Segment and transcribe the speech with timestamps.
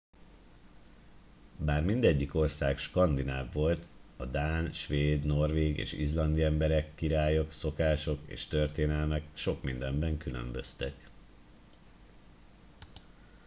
[1.57, 8.45] bár mindegyik ország skandináv volt a dán svéd norvég és izlandi emberek királyok szokások és
[8.47, 11.09] történelmek sok mindenben különböztek